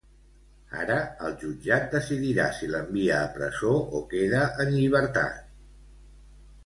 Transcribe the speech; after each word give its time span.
Ara, 0.83 0.95
el 1.27 1.35
jutjat 1.43 1.85
decidirà 1.97 2.47
si 2.61 2.71
l'envia 2.71 3.19
a 3.21 3.29
presó 3.37 3.75
o 4.01 4.05
queda 4.15 4.41
en 4.65 4.73
llibertat. 4.77 5.41